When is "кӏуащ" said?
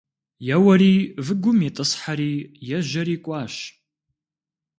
3.23-3.55